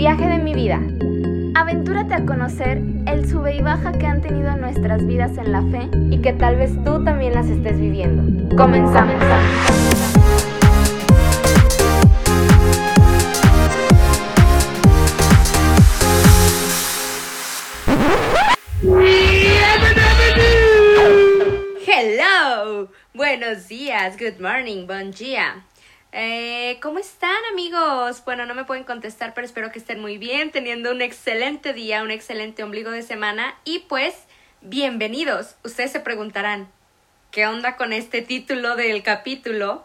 [0.00, 0.80] viaje de mi vida.
[1.54, 5.90] Aventúrate a conocer el sube y baja que han tenido nuestras vidas en la fe
[6.10, 8.56] y que tal vez tú también las estés viviendo.
[8.56, 9.22] Comenzamos.
[21.86, 25.62] Hello, buenos días, good morning, bon día.
[26.12, 28.24] Eh, ¿Cómo están amigos?
[28.24, 32.02] Bueno, no me pueden contestar, pero espero que estén muy bien, teniendo un excelente día,
[32.02, 34.14] un excelente ombligo de semana y pues
[34.60, 35.54] bienvenidos.
[35.62, 36.68] Ustedes se preguntarán,
[37.30, 39.84] ¿qué onda con este título del capítulo?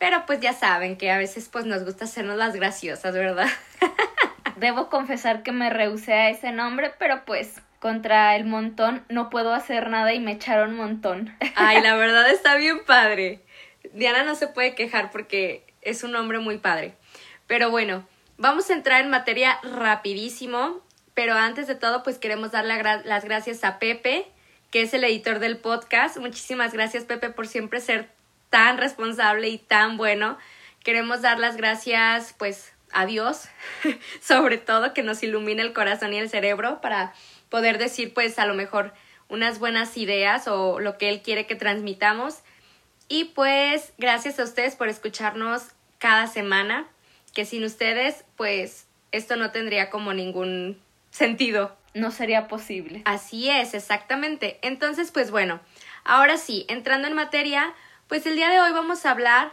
[0.00, 3.48] Pero pues ya saben que a veces pues nos gusta hacernos las graciosas, ¿verdad?
[4.56, 9.54] Debo confesar que me rehusé a ese nombre, pero pues contra el montón no puedo
[9.54, 11.36] hacer nada y me echaron un montón.
[11.54, 13.43] Ay, la verdad está bien padre.
[13.92, 16.94] Diana no se puede quejar porque es un hombre muy padre.
[17.46, 18.06] Pero bueno,
[18.38, 20.82] vamos a entrar en materia rapidísimo.
[21.14, 24.26] Pero antes de todo, pues queremos darle las gracias a Pepe,
[24.70, 26.16] que es el editor del podcast.
[26.16, 28.10] Muchísimas gracias, Pepe, por siempre ser
[28.50, 30.36] tan responsable y tan bueno.
[30.82, 33.48] Queremos dar las gracias, pues, a Dios,
[34.20, 37.12] sobre todo, que nos ilumine el corazón y el cerebro para
[37.48, 38.92] poder decir, pues, a lo mejor
[39.28, 42.42] unas buenas ideas o lo que Él quiere que transmitamos.
[43.08, 46.86] Y pues gracias a ustedes por escucharnos cada semana,
[47.32, 50.80] que sin ustedes pues esto no tendría como ningún
[51.10, 51.76] sentido.
[51.94, 53.02] No sería posible.
[53.04, 54.58] Así es, exactamente.
[54.62, 55.60] Entonces pues bueno,
[56.04, 57.72] ahora sí, entrando en materia,
[58.08, 59.52] pues el día de hoy vamos a hablar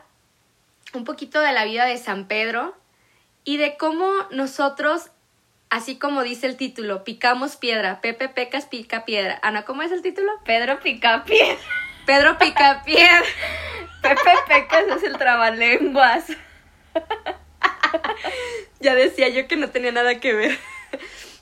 [0.94, 2.76] un poquito de la vida de San Pedro
[3.44, 5.12] y de cómo nosotros,
[5.70, 8.02] así como dice el título, picamos piedra.
[8.02, 9.40] Pepe Pecas pica piedra.
[9.42, 10.32] Ana, ¿cómo es el título?
[10.46, 11.58] Pedro pica piedra.
[12.12, 13.24] Pedro Picapied.
[14.02, 16.26] Pepe Pecas es el trabalenguas.
[18.82, 20.60] ya decía yo que no tenía nada que ver.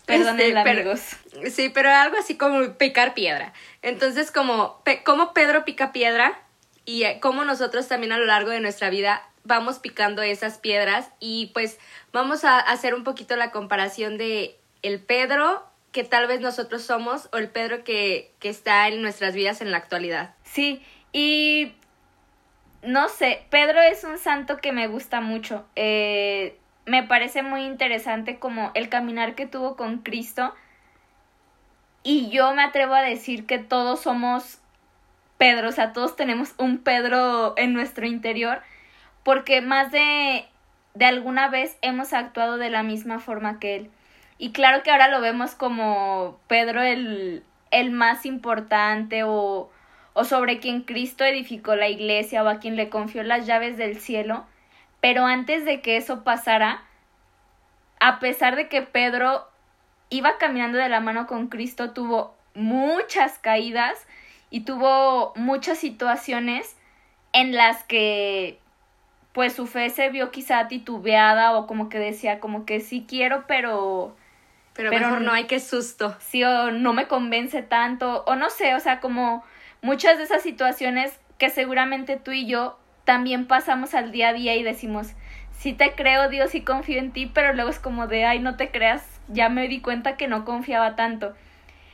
[0.05, 1.01] Perdón, este, amigos.
[1.49, 3.51] sí, pero algo así como picar piedra.
[3.81, 6.39] Entonces, como, como Pedro pica piedra
[6.85, 11.09] y eh, como nosotros también a lo largo de nuestra vida vamos picando esas piedras
[11.19, 11.79] y pues
[12.13, 17.29] vamos a hacer un poquito la comparación de el Pedro que tal vez nosotros somos
[17.31, 20.35] o el Pedro que, que está en nuestras vidas en la actualidad.
[20.43, 21.73] Sí, y
[22.81, 25.65] no sé, Pedro es un santo que me gusta mucho.
[25.75, 30.53] Eh, me parece muy interesante como el caminar que tuvo con Cristo.
[32.03, 34.59] Y yo me atrevo a decir que todos somos
[35.37, 38.61] Pedro, o sea, todos tenemos un Pedro en nuestro interior,
[39.23, 40.45] porque más de,
[40.95, 43.91] de alguna vez hemos actuado de la misma forma que él.
[44.39, 49.69] Y claro que ahora lo vemos como Pedro el, el más importante o,
[50.13, 53.99] o sobre quien Cristo edificó la iglesia o a quien le confió las llaves del
[53.99, 54.45] cielo.
[55.01, 56.83] Pero antes de que eso pasara,
[57.99, 59.45] a pesar de que Pedro
[60.09, 64.07] iba caminando de la mano con Cristo, tuvo muchas caídas
[64.49, 66.77] y tuvo muchas situaciones
[67.33, 68.57] en las que
[69.33, 73.45] pues su fe se vio quizá titubeada o como que decía como que sí quiero
[73.47, 74.15] pero
[74.73, 76.15] pero, mejor no hay que susto.
[76.19, 79.43] Sí, o no me convence tanto, o no sé, o sea, como
[79.81, 84.55] muchas de esas situaciones que seguramente tú y yo también pasamos al día a día
[84.55, 85.13] y decimos,
[85.57, 88.55] sí te creo Dios y confío en ti, pero luego es como de, ay, no
[88.55, 91.35] te creas, ya me di cuenta que no confiaba tanto.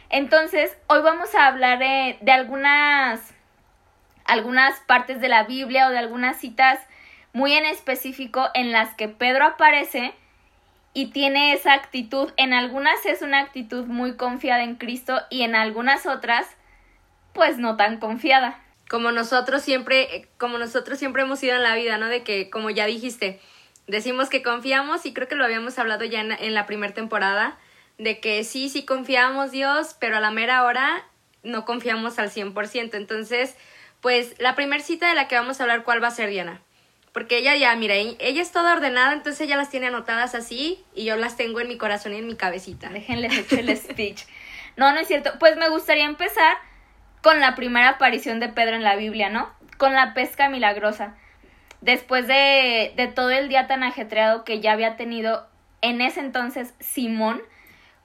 [0.09, 3.33] Entonces, hoy vamos a hablar de, de algunas,
[4.25, 6.79] algunas partes de la Biblia o de algunas citas
[7.33, 10.13] muy en específico en las que Pedro aparece
[10.95, 12.31] y tiene esa actitud.
[12.37, 16.47] En algunas es una actitud muy confiada en Cristo y en algunas otras,
[17.33, 18.63] pues no tan confiada.
[18.89, 22.07] Como nosotros siempre, como nosotros siempre hemos sido en la vida, ¿no?
[22.07, 23.41] De que, como ya dijiste,
[23.87, 27.57] decimos que confiamos y creo que lo habíamos hablado ya en, la primera temporada,
[27.97, 31.03] de que sí, sí confiamos Dios, pero a la mera hora
[31.43, 32.93] no confiamos al 100%.
[32.93, 33.57] Entonces,
[33.99, 36.61] pues la primera cita de la que vamos a hablar, ¿cuál va a ser, Diana?
[37.15, 41.05] Porque ella ya, mira, ella es toda ordenada, entonces ella las tiene anotadas así y
[41.05, 42.89] yo las tengo en mi corazón y en mi cabecita.
[42.89, 44.23] Déjenles hecho el speech.
[44.75, 45.31] No, no es cierto.
[45.39, 46.57] Pues me gustaría empezar
[47.23, 49.49] con la primera aparición de Pedro en la Biblia, ¿no?
[49.77, 51.15] Con la pesca milagrosa.
[51.79, 55.47] Después de, de todo el día tan ajetreado que ya había tenido
[55.79, 57.41] en ese entonces Simón,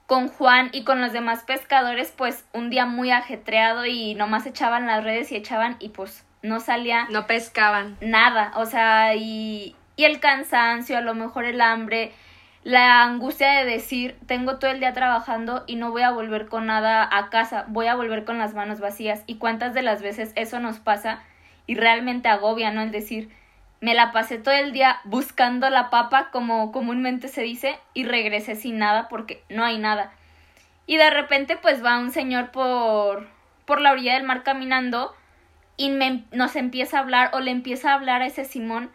[0.07, 4.87] con Juan y con los demás pescadores, pues un día muy ajetreado y nomás echaban
[4.87, 7.07] las redes y echaban y pues no salía.
[7.09, 7.97] No pescaban.
[8.01, 12.11] Nada, o sea, y, y el cansancio, a lo mejor el hambre,
[12.63, 16.67] la angustia de decir, tengo todo el día trabajando y no voy a volver con
[16.67, 19.23] nada a casa, voy a volver con las manos vacías.
[19.25, 21.23] Y cuántas de las veces eso nos pasa
[21.65, 22.81] y realmente agobia, ¿no?
[22.81, 23.29] El decir,
[23.79, 28.55] me la pasé todo el día buscando la papa, como comúnmente se dice, y regresé
[28.55, 30.11] sin nada porque no hay nada.
[30.85, 33.27] Y de repente pues va un señor por,
[33.65, 35.15] por la orilla del mar caminando
[35.81, 35.89] y
[36.31, 38.91] nos empieza a hablar o le empieza a hablar a ese Simón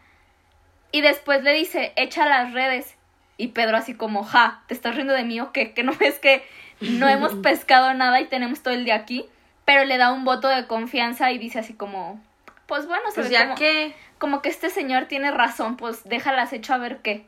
[0.93, 2.95] y después le dice, echa las redes.
[3.37, 5.75] Y Pedro así como, ja, ¿te estás riendo de mí o qué?
[5.75, 6.47] Que no ves que
[6.81, 9.27] no hemos pescado nada y tenemos todo el día aquí.
[9.65, 12.23] Pero le da un voto de confianza y dice así como,
[12.67, 16.73] pues bueno, se pues ya que como que este señor tiene razón, pues déjalas hecho
[16.73, 17.27] a ver qué.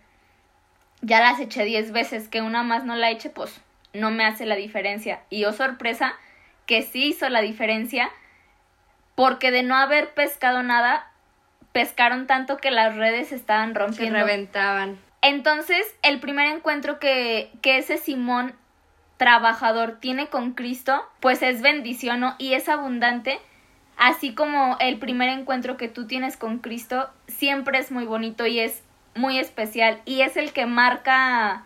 [1.01, 3.61] Ya las eché diez veces, que una más no la eche, pues
[3.93, 5.21] no me hace la diferencia.
[5.31, 6.15] Y oh sorpresa,
[6.67, 8.11] que sí hizo la diferencia,
[9.19, 11.11] porque de no haber pescado nada,
[11.73, 14.17] pescaron tanto que las redes estaban rompiendo.
[14.17, 14.97] Se reventaban.
[15.23, 18.55] Entonces, el primer encuentro que, que ese Simón
[19.17, 22.37] trabajador tiene con Cristo, pues es bendición ¿no?
[22.39, 23.41] y es abundante
[23.97, 28.61] así como el primer encuentro que tú tienes con Cristo siempre es muy bonito y
[28.61, 28.85] es
[29.17, 31.65] muy especial y es el que marca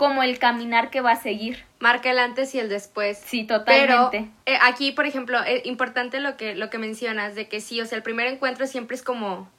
[0.00, 1.66] como el caminar que va a seguir.
[1.78, 3.22] Marca el antes y el después.
[3.22, 4.30] Sí, totalmente.
[4.46, 7.82] Pero eh, aquí, por ejemplo, es importante lo que, lo que mencionas, de que sí,
[7.82, 9.50] o sea, el primer encuentro siempre es como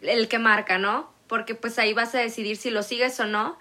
[0.00, 1.12] el que marca, ¿no?
[1.26, 3.58] Porque pues ahí vas a decidir si lo sigues o no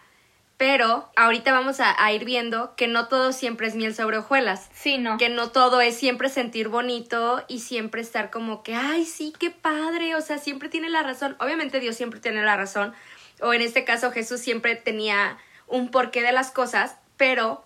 [0.57, 4.69] pero ahorita vamos a, ir viendo que no todo siempre es miel sobre hojuelas.
[4.73, 5.19] Sí, no.
[5.19, 9.51] Que no todo es siempre sentir bonito y siempre estar como que, ay, sí, qué
[9.51, 11.35] padre, o sea, siempre tiene la razón.
[11.39, 12.95] Obviamente Dios siempre tiene la razón,
[13.39, 15.37] o en este caso Jesús siempre tenía
[15.67, 17.63] un porqué de las cosas, pero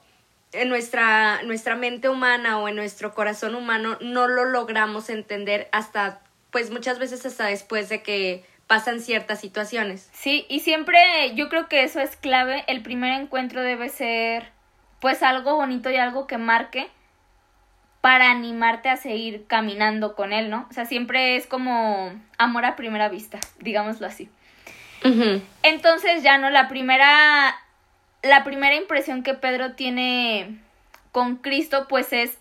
[0.53, 6.21] en nuestra, nuestra mente humana o en nuestro corazón humano no lo logramos entender hasta,
[6.51, 10.09] pues muchas veces hasta después de que pasan ciertas situaciones.
[10.13, 11.00] Sí, y siempre
[11.36, 12.63] yo creo que eso es clave.
[12.68, 14.50] El primer encuentro debe ser
[15.00, 16.88] pues algo bonito y algo que marque
[18.01, 20.68] para animarte a seguir caminando con él, ¿no?
[20.69, 24.30] O sea, siempre es como amor a primera vista, digámoslo así.
[25.63, 27.56] Entonces ya no, la primera,
[28.23, 30.59] la primera impresión que Pedro tiene
[31.12, 32.38] con Cristo pues es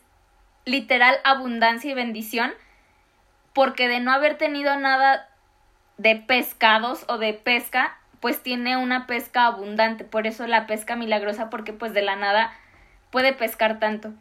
[0.65, 2.53] literal abundancia y bendición,
[3.53, 5.29] porque de no haber tenido nada
[5.99, 11.50] de pescados o de pesca, pues tiene una pesca abundante, por eso la pesca milagrosa,
[11.50, 12.53] porque pues de la nada
[13.11, 14.12] puede pescar tanto.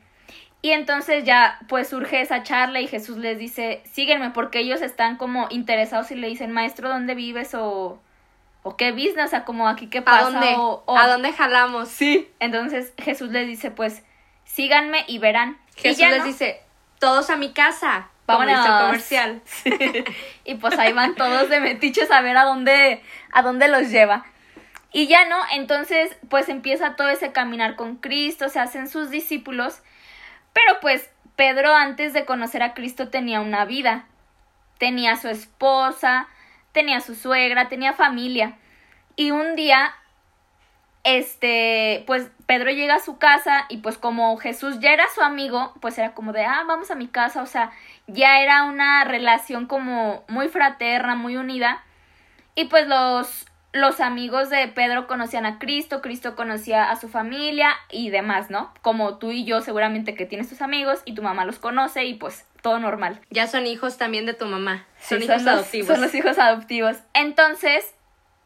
[0.62, 5.18] Y entonces ya pues surge esa charla y Jesús les dice, síguenme, porque ellos están
[5.18, 7.54] como interesados y le dicen, maestro, ¿dónde vives?
[7.54, 8.02] o
[8.70, 10.28] o qué business, o sea, como aquí qué pasa.
[10.28, 11.90] ¿A dónde, o, ¿A dónde jalamos?
[11.90, 12.30] Sí.
[12.40, 14.04] Entonces Jesús les dice, pues,
[14.46, 15.58] síganme y verán.
[15.76, 16.62] Jesús les dice,
[17.00, 18.10] todos a mi casa.
[18.28, 18.84] Vámonos.
[18.84, 19.42] comercial.
[20.46, 23.02] y pues ahí van todos de metiches a ver a dónde,
[23.32, 24.24] a dónde los lleva.
[24.92, 29.82] Y ya no, entonces pues empieza todo ese caminar con Cristo, se hacen sus discípulos,
[30.54, 34.06] pero pues Pedro antes de conocer a Cristo tenía una vida,
[34.78, 36.28] tenía su esposa,
[36.72, 38.58] tenía su suegra, tenía familia.
[39.16, 39.94] Y un día
[41.04, 45.74] este, pues Pedro llega a su casa y pues como Jesús ya era su amigo,
[45.82, 47.72] pues era como de, ah, vamos a mi casa, o sea,
[48.08, 51.84] ya era una relación como muy fraterna, muy unida.
[52.56, 57.72] Y pues los, los amigos de Pedro conocían a Cristo, Cristo conocía a su familia
[57.90, 58.74] y demás, ¿no?
[58.82, 62.16] Como tú y yo seguramente que tienes tus amigos y tu mamá los conoce y
[62.16, 63.22] pues todo normal.
[63.30, 64.86] Ya son hijos también de tu mamá.
[65.00, 65.88] Son hijos adoptivos.
[65.88, 66.98] Son los hijos adoptivos.
[67.14, 67.94] Entonces,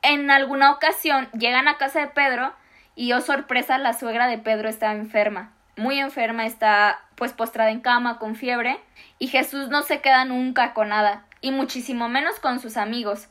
[0.02, 2.54] en alguna ocasión llegan a casa de Pedro
[2.96, 7.80] y oh sorpresa, la suegra de Pedro está enferma, muy enferma, está pues postrada en
[7.80, 8.80] cama con fiebre
[9.18, 13.30] y Jesús no se queda nunca con nada y muchísimo menos con sus amigos.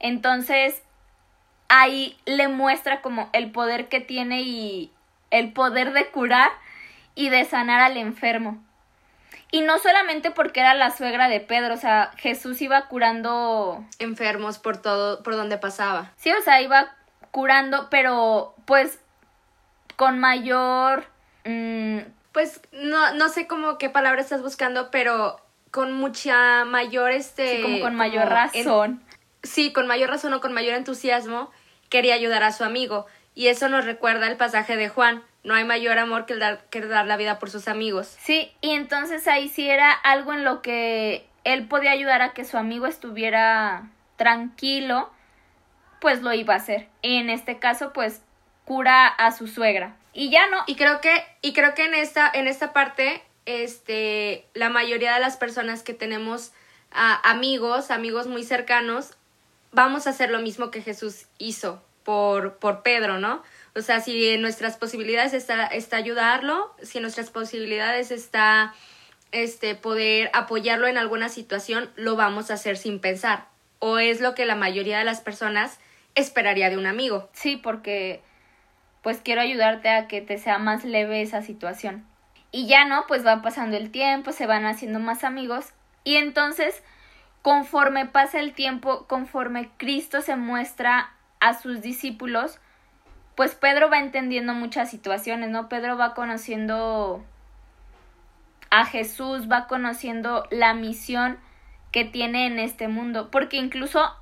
[0.00, 0.82] Entonces
[1.68, 4.90] ahí le muestra como el poder que tiene y
[5.30, 6.50] el poder de curar
[7.14, 8.63] y de sanar al enfermo.
[9.54, 14.58] Y no solamente porque era la suegra de Pedro, o sea, Jesús iba curando enfermos
[14.58, 16.10] por todo, por donde pasaba.
[16.16, 16.92] Sí, o sea, iba
[17.30, 18.98] curando, pero pues
[19.94, 21.06] con mayor...
[21.44, 21.98] Mm,
[22.32, 25.36] pues no, no sé cómo qué palabra estás buscando, pero
[25.70, 27.58] con mucha mayor este...
[27.58, 29.04] Sí, como con mayor razón.
[29.44, 31.52] sí, con mayor razón o con mayor entusiasmo
[31.90, 33.06] quería ayudar a su amigo.
[33.36, 36.64] Y eso nos recuerda el pasaje de Juan, no hay mayor amor que, el dar,
[36.70, 38.16] que dar la vida por sus amigos.
[38.20, 42.44] Sí, y entonces ahí sí era algo en lo que él podía ayudar a que
[42.44, 45.10] su amigo estuviera tranquilo,
[46.00, 46.88] pues lo iba a hacer.
[47.02, 48.22] Y en este caso, pues
[48.64, 49.96] cura a su suegra.
[50.14, 50.62] Y ya no.
[50.66, 55.20] Y creo que, y creo que en esta, en esta parte, este, la mayoría de
[55.20, 56.52] las personas que tenemos
[56.90, 59.14] amigos, amigos muy cercanos,
[59.72, 63.42] vamos a hacer lo mismo que Jesús hizo por, por Pedro, ¿no?
[63.76, 68.74] O sea, si en nuestras posibilidades está, está ayudarlo, si en nuestras posibilidades está
[69.32, 73.48] este poder apoyarlo en alguna situación, lo vamos a hacer sin pensar.
[73.80, 75.78] o es lo que la mayoría de las personas
[76.14, 77.28] esperaría de un amigo.
[77.34, 78.22] Sí, porque
[79.02, 82.06] pues quiero ayudarte a que te sea más leve esa situación.
[82.50, 85.66] Y ya no, pues va pasando el tiempo, se van haciendo más amigos
[86.04, 86.82] y entonces
[87.42, 92.58] conforme pasa el tiempo, conforme Cristo se muestra a sus discípulos,
[93.34, 95.68] pues Pedro va entendiendo muchas situaciones, ¿no?
[95.68, 97.24] Pedro va conociendo
[98.70, 101.38] a Jesús, va conociendo la misión
[101.92, 104.14] que tiene en este mundo, porque incluso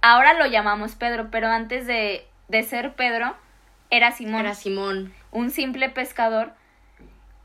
[0.00, 3.36] ahora lo llamamos Pedro, pero antes de, de ser Pedro,
[3.90, 4.40] era Simón.
[4.40, 5.12] Era Simón.
[5.30, 6.52] Un simple pescador.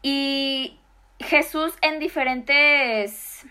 [0.01, 0.77] Y
[1.19, 3.45] Jesús en diferentes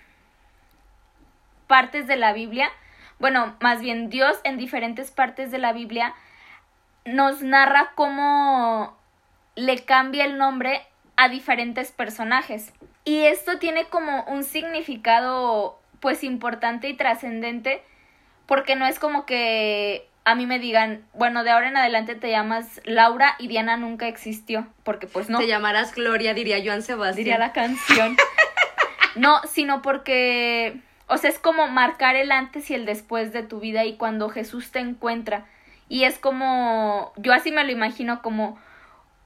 [1.66, 2.70] partes de la Biblia,
[3.18, 6.14] bueno, más bien Dios en diferentes partes de la Biblia,
[7.04, 8.96] nos narra cómo
[9.56, 10.82] le cambia el nombre
[11.16, 12.72] a diferentes personajes.
[13.04, 17.82] Y esto tiene como un significado pues importante y trascendente
[18.46, 22.30] porque no es como que a mí me digan, bueno, de ahora en adelante te
[22.30, 25.38] llamas Laura y Diana nunca existió, porque pues no.
[25.38, 27.16] Te llamarás Gloria, diría Joan Sebastián.
[27.16, 28.16] Diría la canción.
[29.16, 33.60] no, sino porque, o sea, es como marcar el antes y el después de tu
[33.60, 35.46] vida y cuando Jesús te encuentra.
[35.88, 38.58] Y es como, yo así me lo imagino como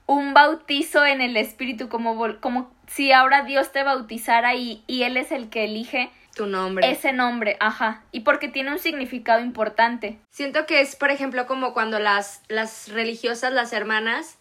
[0.07, 5.17] un bautizo en el espíritu, como, como si ahora Dios te bautizara y, y Él
[5.17, 6.91] es el que elige tu nombre.
[6.91, 8.03] Ese nombre, ajá.
[8.13, 10.19] Y porque tiene un significado importante.
[10.31, 14.39] Siento que es, por ejemplo, como cuando las, las religiosas, las hermanas,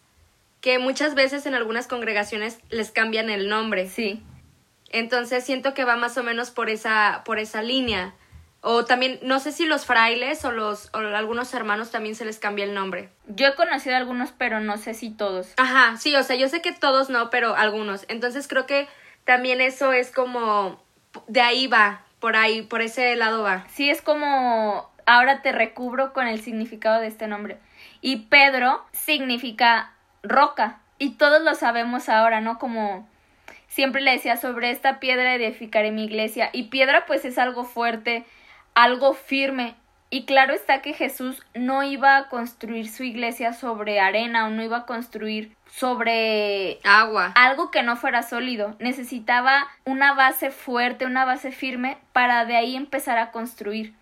[0.60, 3.88] que muchas veces en algunas congregaciones les cambian el nombre.
[3.88, 4.22] Sí.
[4.90, 8.14] Entonces siento que va más o menos por esa, por esa línea.
[8.60, 12.38] O también, no sé si los frailes o los o algunos hermanos también se les
[12.38, 13.08] cambia el nombre.
[13.28, 15.54] Yo he conocido algunos, pero no sé si todos.
[15.56, 18.04] Ajá, sí, o sea, yo sé que todos no, pero algunos.
[18.08, 18.88] Entonces creo que
[19.24, 20.82] también eso es como
[21.28, 23.64] de ahí va, por ahí, por ese lado va.
[23.68, 27.58] Sí, es como ahora te recubro con el significado de este nombre.
[28.00, 30.80] Y Pedro significa roca.
[30.98, 32.58] Y todos lo sabemos ahora, ¿no?
[32.58, 33.08] Como
[33.68, 36.50] siempre le decía, sobre esta piedra edificaré mi iglesia.
[36.52, 38.24] Y piedra pues es algo fuerte,
[38.74, 39.74] algo firme.
[40.10, 44.62] Y claro está que Jesús no iba a construir su iglesia sobre arena o no
[44.62, 47.32] iba a construir sobre agua.
[47.34, 48.74] Algo que no fuera sólido.
[48.78, 53.94] Necesitaba una base fuerte, una base firme para de ahí empezar a construir.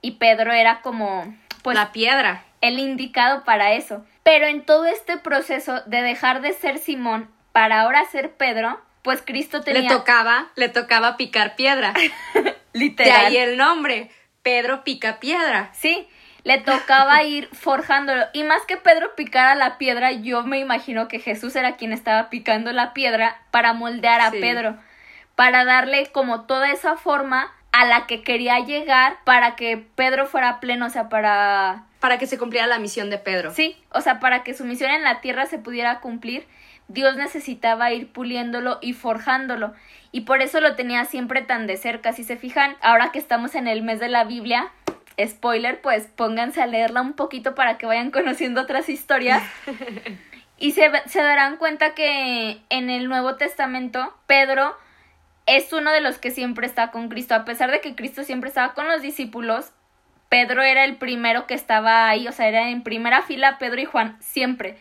[0.00, 4.04] Y Pedro era como pues la piedra, el indicado para eso.
[4.22, 9.22] Pero en todo este proceso de dejar de ser Simón para ahora ser Pedro, pues
[9.22, 11.94] Cristo tenía le tocaba, le tocaba picar piedra.
[12.76, 13.12] Literal.
[13.12, 14.10] De ahí el nombre,
[14.42, 15.70] Pedro pica piedra.
[15.72, 16.06] Sí,
[16.44, 18.24] le tocaba ir forjándolo.
[18.32, 22.30] Y más que Pedro picara la piedra, yo me imagino que Jesús era quien estaba
[22.30, 24.76] picando la piedra para moldear a Pedro,
[25.34, 30.60] para darle como toda esa forma a la que quería llegar para que Pedro fuera
[30.60, 31.84] pleno, o sea, para...
[32.00, 33.52] Para que se cumpliera la misión de Pedro.
[33.52, 36.46] Sí, o sea, para que su misión en la tierra se pudiera cumplir,
[36.88, 39.74] Dios necesitaba ir puliéndolo y forjándolo.
[40.12, 42.12] Y por eso lo tenía siempre tan de cerca.
[42.12, 44.70] Si se fijan, ahora que estamos en el mes de la Biblia,
[45.24, 49.42] spoiler, pues pónganse a leerla un poquito para que vayan conociendo otras historias.
[50.58, 54.76] y se, se darán cuenta que en el Nuevo Testamento Pedro
[55.46, 57.34] es uno de los que siempre está con Cristo.
[57.34, 59.72] A pesar de que Cristo siempre estaba con los discípulos,
[60.28, 63.84] Pedro era el primero que estaba ahí, o sea, era en primera fila Pedro y
[63.84, 64.76] Juan, siempre.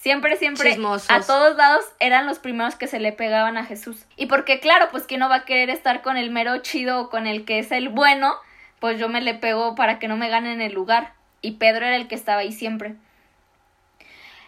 [0.00, 0.78] Siempre, siempre,
[1.10, 4.06] a todos lados eran los primeros que se le pegaban a Jesús.
[4.16, 7.10] Y porque, claro, pues que no va a querer estar con el mero chido o
[7.10, 8.34] con el que es el bueno,
[8.78, 11.12] pues yo me le pego para que no me ganen el lugar.
[11.42, 12.94] Y Pedro era el que estaba ahí siempre.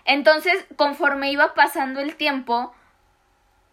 [0.06, 2.72] Entonces, conforme iba pasando el tiempo,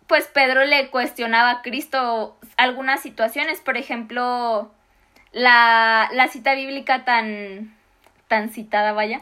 [0.06, 4.70] pues Pedro le cuestionaba a Cristo algunas situaciones, por ejemplo,
[5.32, 7.74] la, la cita bíblica tan,
[8.28, 9.22] tan citada, vaya,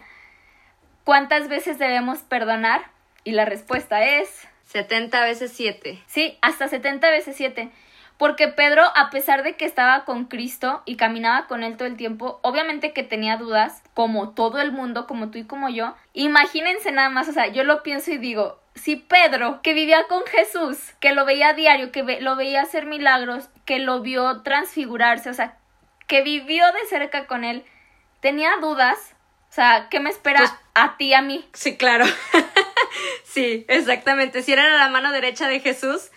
[1.08, 2.82] ¿cuántas veces debemos perdonar?
[3.24, 4.46] Y la respuesta es...
[4.66, 6.04] 70 veces 7.
[6.06, 7.72] Sí, hasta 70 veces 7.
[8.18, 11.96] Porque Pedro, a pesar de que estaba con Cristo y caminaba con él todo el
[11.96, 15.96] tiempo, obviamente que tenía dudas, como todo el mundo, como tú y como yo.
[16.12, 20.26] Imagínense nada más, o sea, yo lo pienso y digo, si Pedro, que vivía con
[20.26, 25.30] Jesús, que lo veía a diario, que lo veía hacer milagros, que lo vio transfigurarse,
[25.30, 25.58] o sea,
[26.06, 27.64] que vivió de cerca con él,
[28.20, 29.16] tenía dudas,
[29.58, 31.44] sea, ¿qué me espera pues a ti, a mí?
[31.54, 32.06] Sí, claro.
[33.24, 34.44] sí, exactamente.
[34.44, 36.12] Si era la mano derecha de Jesús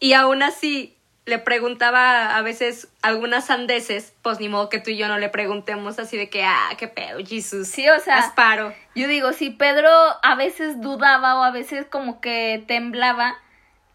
[0.00, 4.96] y aún así le preguntaba a veces algunas sandeces, pues ni modo que tú y
[4.96, 7.68] yo no le preguntemos así de que, ah, qué pedo, Jesús.
[7.68, 8.74] Sí, o sea, asparo.
[8.94, 9.90] Yo digo, si Pedro
[10.22, 13.36] a veces dudaba o a veces como que temblaba,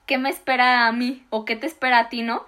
[0.06, 2.46] ¿qué me espera a mí o qué te espera a ti, no?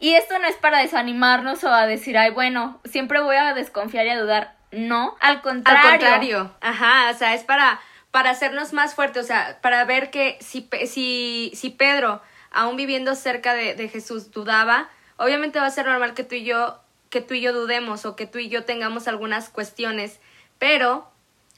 [0.00, 4.06] Y esto no es para desanimarnos o a decir, ay, bueno, siempre voy a desconfiar
[4.06, 4.59] y a dudar.
[4.72, 5.82] No, al contrario.
[5.82, 10.10] Al contrario, ajá, o sea, es para, para hacernos más fuertes, o sea, para ver
[10.10, 15.70] que si, si, si Pedro, aún viviendo cerca de, de Jesús, dudaba, obviamente va a
[15.70, 18.48] ser normal que tú y yo, que tú y yo dudemos o que tú y
[18.48, 20.20] yo tengamos algunas cuestiones,
[20.58, 21.10] pero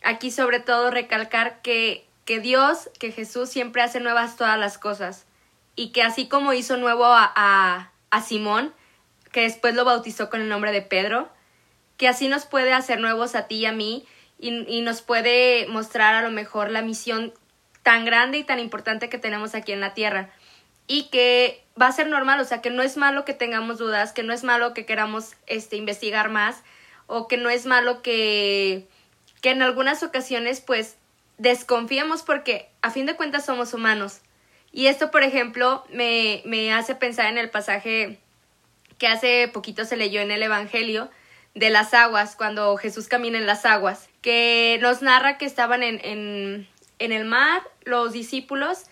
[0.03, 5.27] aquí sobre todo recalcar que, que Dios, que Jesús siempre hace nuevas todas las cosas
[5.77, 8.73] y que así como hizo nuevo a, a, a Simón,
[9.33, 11.29] que después lo bautizó con el nombre de Pedro,
[12.03, 14.05] que así nos puede hacer nuevos a ti y a mí
[14.41, 17.33] y, nos puede mostrar a lo mejor la misión
[17.85, 20.29] tan grande y tan importante que tenemos aquí en la tierra
[20.89, 24.13] y que va a ser normal, o sea, que no es malo que tengamos dudas,
[24.13, 26.65] que no es malo que queramos este investigar más
[27.07, 28.89] o que no es malo que
[29.41, 30.97] que en algunas ocasiones pues
[31.39, 34.23] desconfiemos porque a fin de cuentas somos humanos.
[34.73, 38.19] Y esto, por ejemplo, me, me hace pensar en el pasaje
[38.99, 41.09] que hace poquito se leyó en el Evangelio
[41.55, 46.01] de las aguas, cuando Jesús camina en las aguas, que nos narra que estaban en,
[46.05, 46.69] en,
[46.99, 48.85] en el mar los discípulos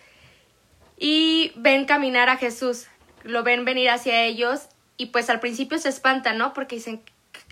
[0.97, 2.87] y ven caminar a Jesús,
[3.23, 6.53] lo ven venir hacia ellos y pues al principio se espantan, ¿no?
[6.53, 7.01] Porque dicen,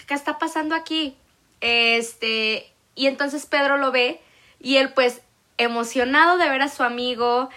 [0.08, 1.18] ¿qué está pasando aquí?
[1.62, 4.22] Este, y entonces Pedro lo ve
[4.60, 5.22] y él pues
[5.58, 7.50] emocionado de ver a su amigo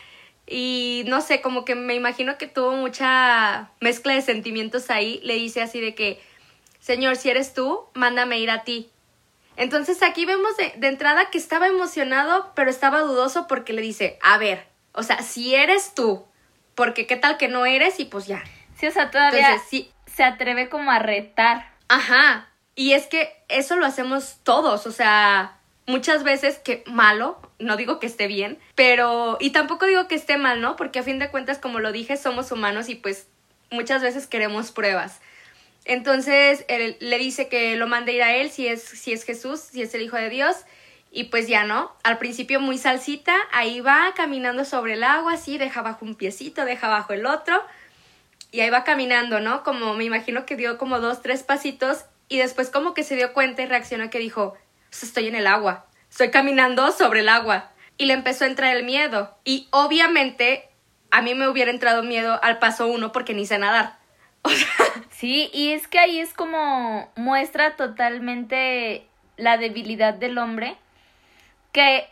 [0.47, 5.35] y no sé, como que me imagino que tuvo mucha mezcla de sentimientos ahí, le
[5.35, 6.21] dice así de que,
[6.83, 8.91] Señor, si eres tú, mándame ir a ti.
[9.57, 14.19] Entonces aquí vemos de, de entrada que estaba emocionado, pero estaba dudoso porque le dice,
[14.21, 16.27] a ver, o sea, si eres tú,
[16.75, 18.43] porque qué tal que no eres y pues ya.
[18.77, 19.93] Sí, o sea, todavía Entonces, sí.
[20.13, 21.71] se atreve como a retar.
[21.87, 27.77] Ajá, y es que eso lo hacemos todos, o sea, muchas veces que malo, no
[27.77, 30.75] digo que esté bien, pero y tampoco digo que esté mal, ¿no?
[30.75, 33.29] Porque a fin de cuentas, como lo dije, somos humanos y pues
[33.71, 35.21] muchas veces queremos pruebas.
[35.85, 39.61] Entonces, él le dice que lo mande ir a él si es si es Jesús,
[39.61, 40.57] si es el hijo de Dios.
[41.11, 45.59] Y pues ya no, al principio muy salsita, ahí va caminando sobre el agua, así,
[45.59, 47.63] deja abajo un piecito, deja abajo el otro,
[48.51, 49.63] y ahí va caminando, ¿no?
[49.63, 53.35] Como me imagino que dio como dos, tres pasitos y después como que se dio
[53.35, 54.57] cuenta y reaccionó que dijo,
[54.89, 57.73] pues estoy en el agua, estoy caminando sobre el agua.
[57.99, 59.37] Y le empezó a entrar el miedo.
[59.45, 60.71] Y obviamente
[61.11, 63.99] a mí me hubiera entrado miedo al paso uno porque ni sé nadar.
[65.11, 70.77] Sí, y es que ahí es como muestra totalmente la debilidad del hombre,
[71.71, 72.09] que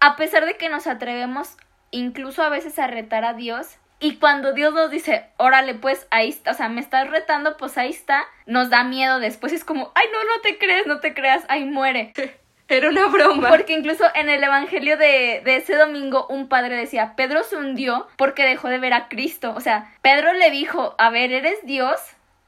[0.00, 1.56] a pesar de que nos atrevemos
[1.90, 6.30] incluso a veces a retar a Dios, y cuando Dios nos dice, órale, pues ahí
[6.30, 9.52] está, o sea, me estás retando, pues ahí está, nos da miedo después.
[9.52, 12.12] Es como, ay, no, no te crees, no te creas, ahí muere.
[12.72, 13.48] Era una broma.
[13.48, 18.06] Porque incluso en el evangelio de, de, ese domingo, un padre decía: Pedro se hundió
[18.16, 19.52] porque dejó de ver a Cristo.
[19.54, 22.00] O sea, Pedro le dijo: A ver, eres Dios,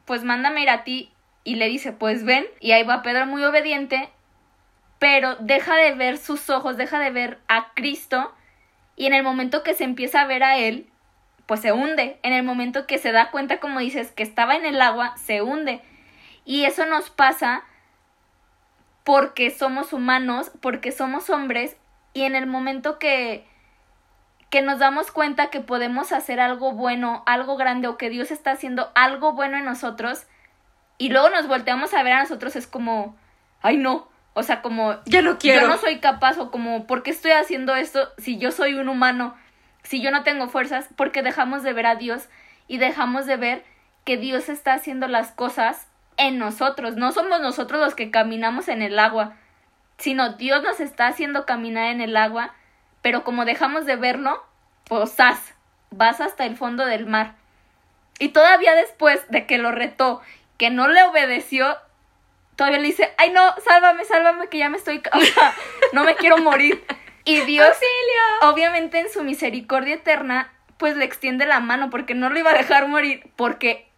[0.04, 1.12] pues mándame ir a ti.
[1.44, 2.46] Y le dice: Pues ven.
[2.60, 4.08] Y ahí va Pedro muy obediente,
[4.98, 8.34] pero deja de ver sus ojos, deja de ver a Cristo.
[8.96, 10.88] Y en el momento que se empieza a ver a él,
[11.46, 12.18] pues se hunde.
[12.22, 15.42] En el momento que se da cuenta, como dices, que estaba en el agua, se
[15.42, 15.82] hunde.
[16.44, 17.64] Y eso nos pasa
[19.04, 21.76] porque somos humanos, porque somos hombres,
[22.12, 23.46] y en el momento que,
[24.50, 28.52] que nos damos cuenta que podemos hacer algo bueno, algo grande, o que Dios está
[28.52, 30.26] haciendo algo bueno en nosotros,
[30.98, 33.16] y luego nos volteamos a ver a nosotros, es como,
[33.62, 35.62] ay no, o sea, como, ya no quiero.
[35.62, 38.88] Yo no soy capaz, o como, ¿por qué estoy haciendo esto si yo soy un
[38.88, 39.34] humano?
[39.84, 42.28] si yo no tengo fuerzas, porque dejamos de ver a Dios
[42.66, 43.64] y dejamos de ver
[44.04, 45.86] que Dios está haciendo las cosas
[46.16, 46.96] en nosotros.
[46.96, 49.37] No somos nosotros los que caminamos en el agua,
[49.98, 52.55] sino Dios nos está haciendo caminar en el agua,
[53.03, 54.44] pero como dejamos de verlo,
[54.85, 55.14] pues
[55.90, 57.35] vas hasta el fondo del mar.
[58.18, 60.20] Y todavía después de que lo retó,
[60.57, 61.77] que no le obedeció,
[62.57, 65.03] todavía le dice, ay no, sálvame, sálvame, que ya me estoy,
[65.92, 66.85] no me quiero morir.
[67.24, 67.77] Y Dios,
[68.42, 72.59] obviamente en su misericordia eterna, pues le extiende la mano porque no lo iba a
[72.59, 73.88] dejar morir, porque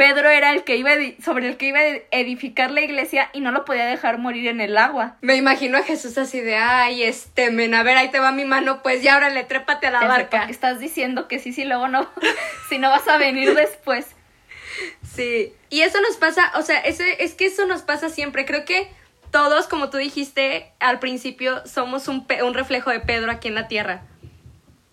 [0.00, 3.52] Pedro era el que iba sobre el que iba a edificar la iglesia y no
[3.52, 5.18] lo podía dejar morir en el agua.
[5.20, 8.46] Me imagino a Jesús así de, ay, este, men, a ver, ahí te va mi
[8.46, 10.46] mano, pues ya ahora le trépate a la barca.
[10.48, 12.10] Estás diciendo que sí, sí, luego no,
[12.70, 14.06] si no vas a venir después.
[15.02, 18.64] Sí, y eso nos pasa, o sea, ese, es que eso nos pasa siempre, creo
[18.64, 18.90] que
[19.30, 23.68] todos, como tú dijiste al principio, somos un, un reflejo de Pedro aquí en la
[23.68, 24.04] tierra.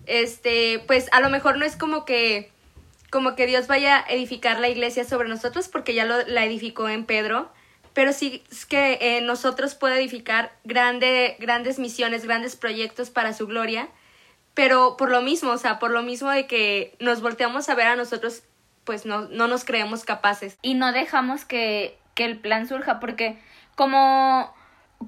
[0.05, 2.51] Este, pues a lo mejor no es como que
[3.11, 6.89] como que Dios vaya a edificar la iglesia sobre nosotros porque ya lo, la edificó
[6.89, 7.51] en Pedro,
[7.93, 13.47] pero sí es que eh, nosotros puede edificar grande, grandes misiones, grandes proyectos para su
[13.47, 13.89] gloria,
[14.53, 17.87] pero por lo mismo, o sea, por lo mismo de que nos volteamos a ver
[17.87, 18.43] a nosotros
[18.83, 20.57] pues no, no nos creemos capaces.
[20.61, 23.37] Y no dejamos que, que el plan surja, porque
[23.75, 24.55] como,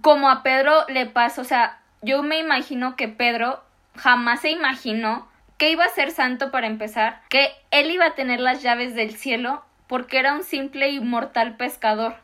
[0.01, 3.63] como a Pedro le pasa, o sea, yo me imagino que Pedro
[3.95, 5.28] jamás se imaginó
[5.59, 9.15] que iba a ser santo para empezar, que él iba a tener las llaves del
[9.15, 12.15] cielo porque era un simple y mortal pescador.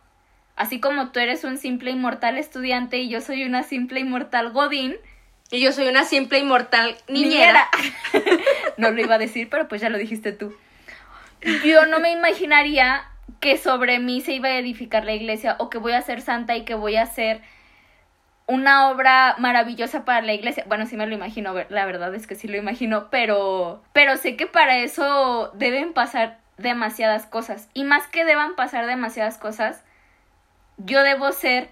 [0.56, 4.06] Así como tú eres un simple y mortal estudiante y yo soy una simple y
[4.06, 4.96] mortal godín.
[5.52, 7.68] Y yo soy una simple y mortal niñera.
[8.78, 10.56] no lo iba a decir, pero pues ya lo dijiste tú.
[11.66, 13.04] Yo no me imaginaría
[13.42, 16.56] que sobre mí se iba a edificar la iglesia o que voy a ser santa
[16.56, 17.42] y que voy a ser
[18.48, 20.64] una obra maravillosa para la iglesia.
[20.68, 24.36] Bueno, sí me lo imagino, la verdad es que sí lo imagino, pero pero sé
[24.36, 29.84] que para eso deben pasar demasiadas cosas y más que deban pasar demasiadas cosas,
[30.78, 31.70] yo debo ser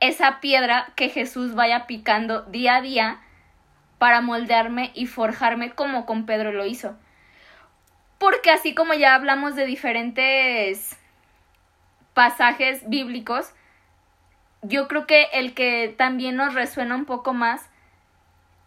[0.00, 3.20] esa piedra que Jesús vaya picando día a día
[3.98, 6.96] para moldearme y forjarme como con Pedro lo hizo.
[8.18, 10.98] Porque así como ya hablamos de diferentes
[12.12, 13.52] pasajes bíblicos,
[14.64, 17.68] yo creo que el que también nos resuena un poco más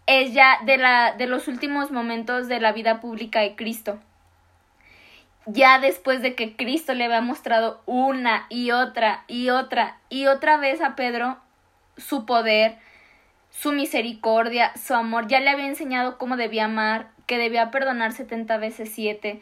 [0.06, 4.00] es ya de, la, de los últimos momentos de la vida pública de Cristo.
[5.46, 10.58] Ya después de que Cristo le había mostrado una y otra y otra y otra
[10.58, 11.38] vez a Pedro
[11.98, 12.78] su poder,
[13.50, 18.58] su misericordia, su amor, ya le había enseñado cómo debía amar, que debía perdonar setenta
[18.58, 19.42] veces siete,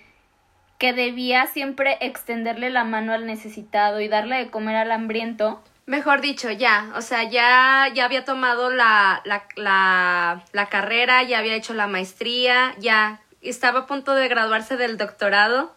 [0.78, 6.22] que debía siempre extenderle la mano al necesitado y darle de comer al hambriento, Mejor
[6.22, 11.76] dicho, ya, o sea, ya, ya había tomado la, la, la, carrera, ya había hecho
[11.76, 15.76] la maestría, ya estaba a punto de graduarse del doctorado,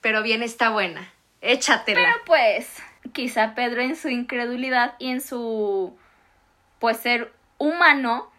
[0.00, 1.12] pero bien está buena.
[1.42, 2.00] Échatela.
[2.00, 5.94] Pero pues, quizá Pedro en su incredulidad y en su,
[6.78, 8.30] pues, ser humano,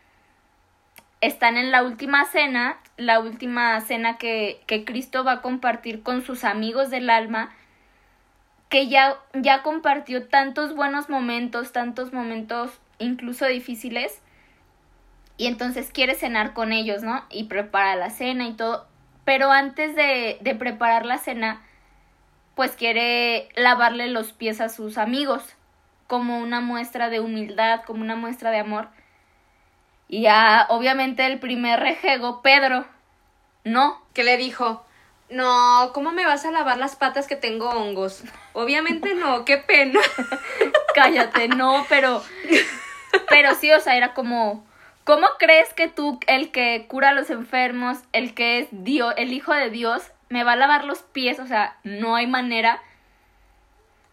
[1.21, 6.25] están en la última cena, la última cena que, que Cristo va a compartir con
[6.25, 7.55] sus amigos del alma,
[8.69, 14.21] que ya, ya compartió tantos buenos momentos, tantos momentos incluso difíciles,
[15.38, 17.25] y entonces quiere cenar con ellos, ¿no?
[17.30, 18.88] Y prepara la cena y todo,
[19.25, 21.62] pero antes de, de preparar la cena,
[22.56, 25.43] pues quiere lavarle los pies a sus amigos,
[26.08, 28.88] como una muestra de humildad, como una muestra de amor.
[30.08, 32.86] Y ya, obviamente, el primer rejego, Pedro,
[33.63, 34.01] no.
[34.13, 34.86] ¿Qué le dijo?
[35.29, 38.23] No, ¿cómo me vas a lavar las patas que tengo hongos?
[38.53, 39.99] Obviamente no, qué pena.
[40.95, 42.21] Cállate, no, pero
[43.29, 44.65] pero sí, o sea, era como
[45.03, 49.33] ¿cómo crees que tú el que cura a los enfermos, el que es Dios, el
[49.33, 51.39] hijo de Dios, me va a lavar los pies?
[51.39, 52.81] O sea, no hay manera.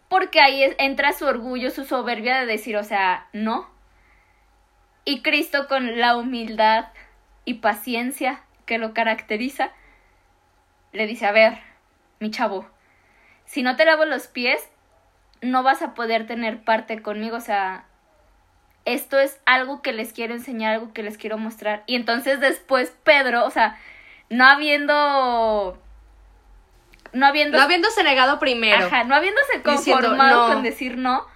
[0.07, 3.69] Porque ahí entra su orgullo, su soberbia de decir, o sea, no.
[5.05, 6.87] Y Cristo con la humildad
[7.45, 9.71] y paciencia que lo caracteriza,
[10.93, 11.59] le dice, a ver,
[12.19, 12.67] mi chavo,
[13.45, 14.69] si no te lavo los pies,
[15.41, 17.85] no vas a poder tener parte conmigo, o sea,
[18.85, 21.83] esto es algo que les quiero enseñar, algo que les quiero mostrar.
[21.85, 23.77] Y entonces después Pedro, o sea,
[24.29, 25.79] no habiendo...
[27.13, 27.57] No habiendo...
[27.57, 28.85] No habiéndose negado primero.
[28.85, 31.27] Ajá, no habiéndose conformado con decir no,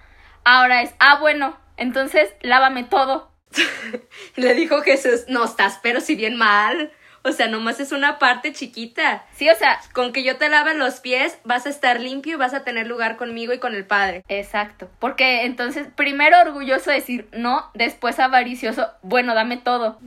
[0.44, 3.30] ahora es, ah, bueno, entonces lávame todo.
[4.36, 6.92] Le dijo Jesús, no estás, pero si bien mal.
[7.24, 9.24] O sea, nomás es una parte chiquita.
[9.34, 9.80] Sí, o sea.
[9.92, 12.86] Con que yo te lave los pies, vas a estar limpio y vas a tener
[12.86, 14.24] lugar conmigo y con el Padre.
[14.28, 14.88] Exacto.
[14.98, 19.98] Porque entonces, primero orgulloso decir no, después avaricioso, bueno, dame todo.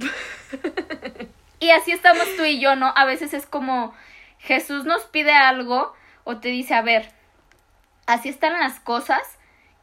[1.59, 2.93] y así estamos tú y yo, ¿no?
[2.95, 3.93] A veces es como
[4.39, 5.93] Jesús nos pide algo
[6.23, 7.11] o te dice, a ver,
[8.07, 9.21] así están las cosas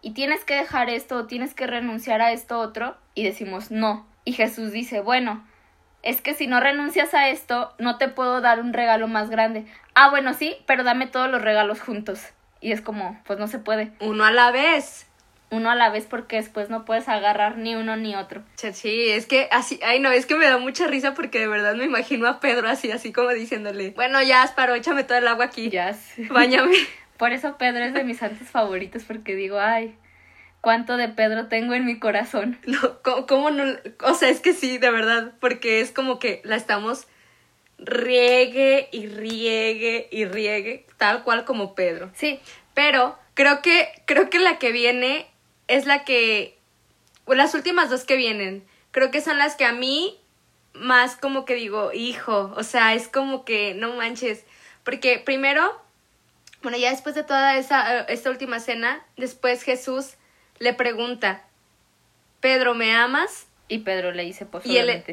[0.02, 4.06] y tienes que dejar esto o tienes que renunciar a esto otro y decimos no.
[4.24, 5.46] Y Jesús dice, bueno,
[6.08, 9.66] es que si no renuncias a esto, no te puedo dar un regalo más grande.
[9.94, 12.20] Ah, bueno, sí, pero dame todos los regalos juntos.
[12.62, 13.92] Y es como, pues no se puede.
[14.00, 15.06] Uno a la vez.
[15.50, 18.42] Uno a la vez porque después no puedes agarrar ni uno ni otro.
[18.56, 21.74] Sí, es que así, ay no, es que me da mucha risa porque de verdad
[21.74, 25.46] me imagino a Pedro así, así como diciéndole, bueno, ya, Asparo, échame todo el agua
[25.46, 25.68] aquí.
[25.68, 25.94] Ya,
[26.30, 26.76] Báñame.
[27.18, 29.94] Por eso Pedro es de mis santos favoritos porque digo, ay,
[30.60, 32.58] cuánto de Pedro tengo en mi corazón.
[32.66, 33.64] No, ¿cómo, no?
[34.02, 37.06] O sea, es que sí, de verdad, porque es como que la estamos
[37.78, 42.10] riegue y riegue y riegue, tal cual como Pedro.
[42.14, 42.40] Sí.
[42.74, 45.26] Pero creo que, creo que la que viene
[45.68, 46.58] es la que,
[47.26, 50.18] las últimas dos que vienen, creo que son las que a mí
[50.74, 54.44] más como que digo, hijo, o sea, es como que no manches,
[54.84, 55.80] porque primero,
[56.62, 60.14] bueno, ya después de toda esa, esta última cena, después Jesús
[60.58, 61.44] le pregunta,
[62.40, 63.46] Pedro, ¿me amas?
[63.68, 64.64] Y Pedro le dice, pues,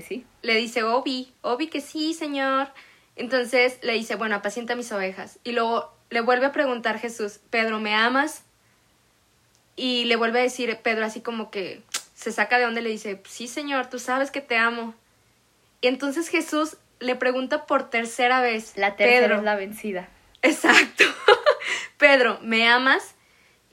[0.01, 0.25] sí.
[0.41, 2.69] Le dice, Obi, Obi que sí, señor.
[3.15, 5.39] Entonces le dice, bueno, apacienta mis ovejas.
[5.43, 8.43] Y luego le vuelve a preguntar Jesús, Pedro, ¿me amas?
[9.75, 11.81] Y le vuelve a decir Pedro así como que
[12.13, 14.95] se saca de donde le dice, sí Señor, tú sabes que te amo.
[15.81, 18.77] Y entonces Jesús le pregunta por tercera vez.
[18.77, 20.10] La tercera es la vencida.
[20.41, 21.03] Exacto.
[21.97, 23.15] Pedro, ¿me amas?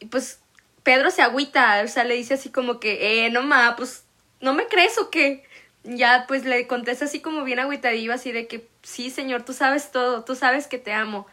[0.01, 0.42] Y pues
[0.83, 4.05] Pedro se agüita, o sea, le dice así como que, eh, no ma, pues,
[4.41, 5.45] ¿no me crees o qué?
[5.85, 9.93] Ya, pues le contesta así como bien agüitadillo, así de que, sí, Señor, tú sabes
[9.93, 11.27] todo, tú sabes que te amo.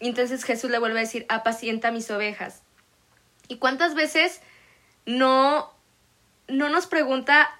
[0.00, 2.62] Y entonces Jesús le vuelve a decir, apacienta mis ovejas.
[3.48, 4.40] ¿Y cuántas veces
[5.06, 5.72] no,
[6.46, 7.50] no nos pregunta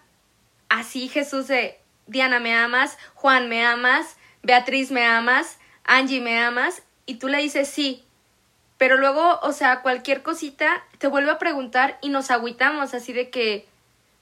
[0.68, 2.98] así Jesús de, Diana, ¿me amas?
[3.14, 4.16] Juan, ¿me amas?
[4.42, 5.58] Beatriz, ¿me amas?
[5.84, 6.82] Angie, ¿me amas?
[7.06, 8.04] Y tú le dices sí.
[8.79, 13.29] Pero luego, o sea, cualquier cosita te vuelve a preguntar y nos agüitamos así de
[13.29, 13.67] que,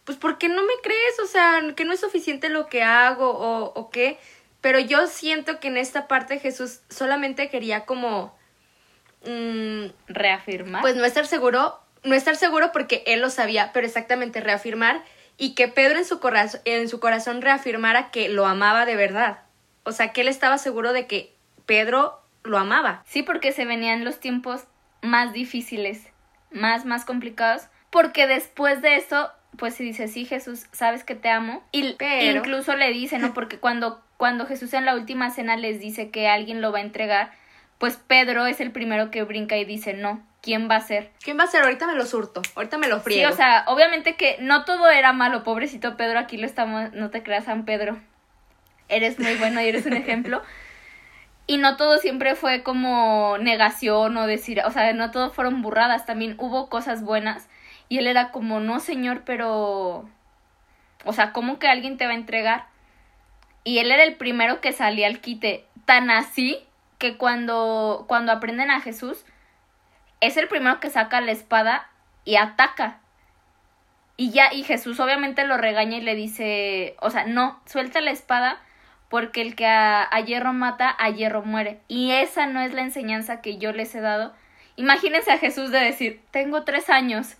[0.04, 1.20] pues, ¿por qué no me crees?
[1.22, 4.18] O sea, que no es suficiente lo que hago o, o qué.
[4.62, 8.34] Pero yo siento que en esta parte Jesús solamente quería como...
[9.24, 10.82] Mm, reafirmar.
[10.82, 15.02] Pues no estar seguro, no estar seguro porque él lo sabía, pero exactamente reafirmar
[15.36, 19.40] y que Pedro en su, corazón, en su corazón reafirmara que lo amaba de verdad.
[19.84, 21.34] O sea, que él estaba seguro de que
[21.66, 23.02] Pedro lo amaba.
[23.06, 24.64] Sí, porque se venían los tiempos
[25.02, 26.08] más difíciles,
[26.50, 31.28] más, más complicados, porque después de eso, pues se dice, sí, Jesús, sabes que te
[31.28, 31.62] amo.
[31.72, 32.38] Y Pero...
[32.38, 33.32] incluso le dice, ¿no?
[33.34, 36.82] Porque cuando, cuando Jesús en la última cena les dice que alguien lo va a
[36.82, 37.32] entregar,
[37.78, 41.10] pues Pedro es el primero que brinca y dice, no, ¿quién va a ser?
[41.22, 41.62] ¿Quién va a ser?
[41.64, 43.28] Ahorita me lo surto, ahorita me lo friego.
[43.28, 47.10] Sí, o sea, obviamente que no todo era malo, pobrecito Pedro, aquí lo estamos, no
[47.10, 47.98] te creas, San Pedro.
[48.88, 50.42] Eres muy bueno y eres un ejemplo.
[51.46, 56.04] Y no todo siempre fue como negación o decir, o sea, no todo fueron burradas,
[56.04, 57.48] también hubo cosas buenas.
[57.88, 60.08] Y él era como, no, señor, pero...
[61.04, 62.66] O sea, ¿cómo que alguien te va a entregar?
[63.62, 66.58] Y él era el primero que salía al quite, tan así
[66.98, 69.24] que cuando, cuando aprenden a Jesús,
[70.20, 71.88] es el primero que saca la espada
[72.24, 72.98] y ataca.
[74.16, 78.10] Y ya, y Jesús obviamente lo regaña y le dice, o sea, no, suelta la
[78.10, 78.60] espada
[79.08, 81.80] porque el que a, hierro mata, a hierro muere.
[81.88, 84.34] Y esa no es la enseñanza que yo les he dado.
[84.76, 87.36] Imagínense a Jesús de decir, tengo tres años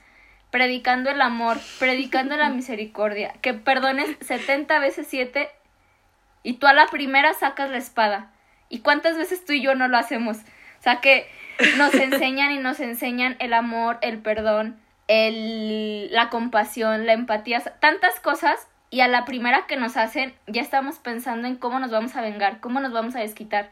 [0.51, 5.51] predicando el amor, predicando la misericordia, que perdones setenta veces siete
[6.43, 8.31] y tú a la primera sacas la espada.
[8.69, 10.39] ¿Y cuántas veces tú y yo no lo hacemos?
[10.79, 11.29] O sea que
[11.77, 18.21] nos enseñan y nos enseñan el amor, el perdón, el, la compasión, la empatía, tantas
[18.21, 22.17] cosas y a la primera que nos hacen ya estamos pensando en cómo nos vamos
[22.17, 23.71] a vengar, cómo nos vamos a desquitar.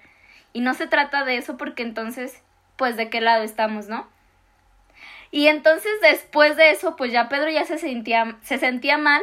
[0.53, 2.43] Y no se trata de eso porque entonces,
[2.77, 4.07] pues de qué lado estamos, ¿no?
[5.31, 9.23] Y entonces después de eso, pues ya Pedro ya se sentía, se sentía mal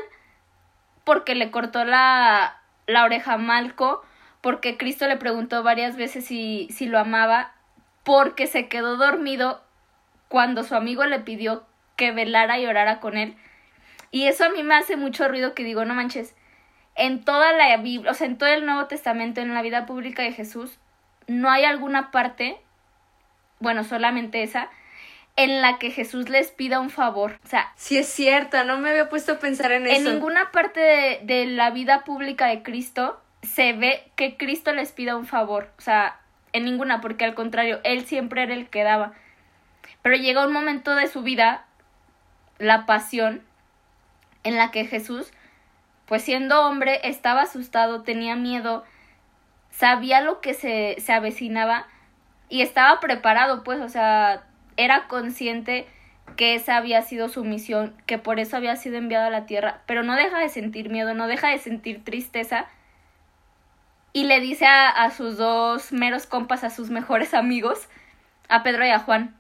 [1.03, 4.03] porque le cortó la, la oreja a Malco,
[4.41, 7.51] porque Cristo le preguntó varias veces si, si lo amaba,
[8.01, 9.61] porque se quedó dormido
[10.29, 11.63] cuando su amigo le pidió
[11.95, 13.37] que velara y orara con él.
[14.11, 16.35] Y eso a mí me hace mucho ruido que digo, no manches,
[16.95, 20.23] en toda la Biblia, o sea, en todo el Nuevo Testamento, en la vida pública
[20.23, 20.77] de Jesús,
[21.27, 22.59] no hay alguna parte,
[23.59, 24.69] bueno, solamente esa,
[25.37, 27.39] en la que Jesús les pida un favor.
[27.43, 29.95] O sea, sí es cierto, no me había puesto a pensar en eso.
[29.95, 34.91] En ninguna parte de, de la vida pública de Cristo se ve que Cristo les
[34.91, 35.71] pida un favor.
[35.77, 36.19] O sea,
[36.53, 39.13] en ninguna, porque al contrario, Él siempre era el que daba.
[40.01, 41.65] Pero llega un momento de su vida,
[42.57, 43.43] la pasión,
[44.43, 45.31] en la que Jesús,
[46.05, 48.83] pues siendo hombre, estaba asustado, tenía miedo,
[49.69, 51.87] sabía lo que se, se avecinaba
[52.49, 54.43] y estaba preparado, pues, o sea,
[54.77, 55.87] era consciente
[56.35, 59.81] que esa había sido su misión, que por eso había sido enviado a la tierra,
[59.85, 62.67] pero no deja de sentir miedo, no deja de sentir tristeza.
[64.13, 67.87] Y le dice a, a sus dos meros compas, a sus mejores amigos,
[68.49, 69.35] a Pedro y a Juan,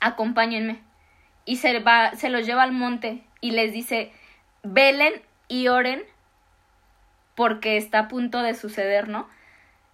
[0.00, 0.82] acompáñenme.
[1.46, 4.10] Y se, va, se los lleva al monte y les dice,
[4.62, 5.12] velen
[5.48, 6.02] y oren
[7.34, 9.28] porque está a punto de suceder, ¿no?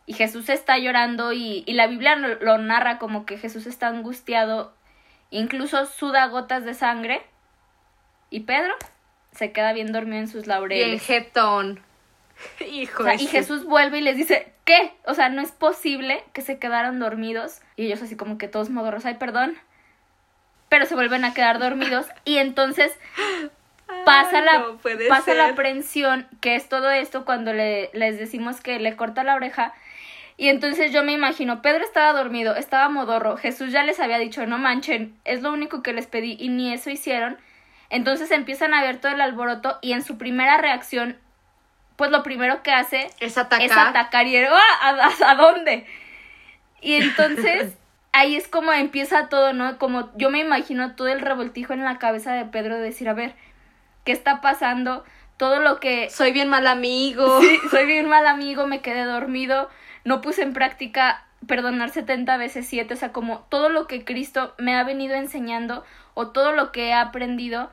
[0.07, 4.73] Y Jesús está llorando y, y la Biblia lo, narra como que Jesús está angustiado,
[5.31, 7.23] incluso suda gotas de sangre.
[8.31, 8.73] Y Pedro
[9.33, 10.87] se queda bien dormido en sus laureles.
[10.89, 11.81] Y el jetón.
[12.71, 14.93] Hijo Y Jesús vuelve y les dice, ¿qué?
[15.07, 17.63] O sea, no es posible que se quedaran dormidos.
[17.75, 19.59] Y ellos así como que todos modorros, ay, perdón
[20.71, 22.99] pero se vuelven a quedar dormidos y entonces
[24.07, 24.65] pasa la
[25.11, 29.35] pasa la aprensión que es todo esto cuando le, les decimos que le corta la
[29.35, 29.75] oreja
[30.39, 34.47] y entonces yo me imagino Pedro estaba dormido estaba modorro Jesús ya les había dicho
[34.47, 37.37] no manchen es lo único que les pedí y ni eso hicieron
[37.91, 41.19] entonces empiezan a ver todo el alboroto y en su primera reacción
[41.97, 43.67] pues lo primero que hace Es atacar.
[43.67, 44.49] es atacar y ¡ah!
[44.81, 45.85] ¿A, a, a dónde?
[46.81, 47.75] Y entonces
[48.13, 49.79] ahí es como empieza todo, ¿no?
[49.79, 53.15] Como yo me imagino todo el revoltijo en la cabeza de Pedro de decir, a
[53.15, 53.35] ver,
[54.05, 55.05] ¿qué está pasando?
[55.37, 57.41] Todo lo que Soy bien mal amigo.
[57.41, 59.69] Sí, soy bien mal amigo, me quedé dormido,
[60.05, 64.55] no puse en práctica perdonar 70 veces 7, o sea, como todo lo que Cristo
[64.59, 67.71] me ha venido enseñando o todo lo que he aprendido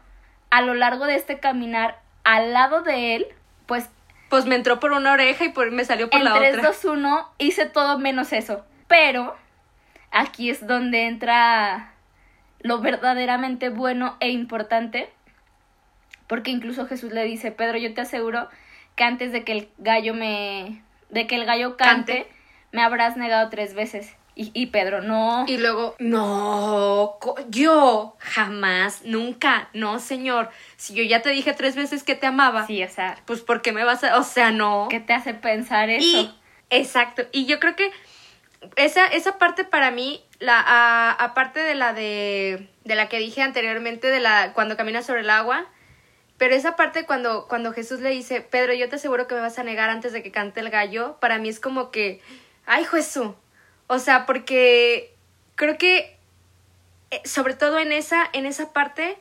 [0.49, 3.27] a lo largo de este caminar al lado de él,
[3.65, 3.89] pues
[4.29, 6.69] Pues me entró por una oreja y por, me salió por en la 3, otra.
[6.69, 8.63] 2, 1 hice todo menos eso.
[8.87, 9.35] Pero
[10.11, 11.93] aquí es donde entra
[12.59, 15.09] lo verdaderamente bueno e importante.
[16.27, 18.49] Porque incluso Jesús le dice, Pedro, yo te aseguro
[18.95, 20.83] que antes de que el gallo me...
[21.09, 22.31] de que el gallo cante, Cante.
[22.71, 24.13] me habrás negado tres veces.
[24.35, 25.45] Y, y Pedro, no.
[25.47, 27.17] Y luego, no,
[27.49, 30.51] yo jamás, nunca, no, señor.
[30.75, 33.63] Si yo ya te dije tres veces que te amaba, Sí, o sea, pues ¿por
[33.63, 34.19] qué me vas a...?
[34.19, 34.89] O sea, no.
[34.91, 36.05] ¿qué te hace pensar eso?
[36.05, 36.31] Y,
[36.69, 37.23] exacto.
[37.31, 37.89] Y yo creo que
[38.75, 44.09] esa, esa parte para mí, la, aparte de la de, de la que dije anteriormente,
[44.09, 45.67] de la cuando camina sobre el agua,
[46.37, 49.57] pero esa parte cuando, cuando Jesús le dice, Pedro, yo te aseguro que me vas
[49.57, 52.21] a negar antes de que cante el gallo, para mí es como que,
[52.65, 53.31] ay Jesús.
[53.87, 55.15] O sea, porque
[55.55, 56.17] creo que
[57.09, 59.17] eh, sobre todo en esa, en esa parte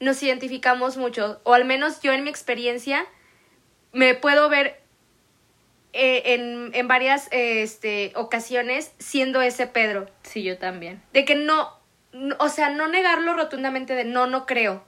[0.00, 3.06] nos identificamos mucho, o al menos yo en mi experiencia
[3.92, 4.80] me puedo ver
[5.92, 10.08] eh, en, en varias eh, este, ocasiones siendo ese Pedro.
[10.22, 11.02] Sí, yo también.
[11.12, 11.72] De que no,
[12.12, 14.84] no- o sea, no negarlo rotundamente de no, no creo.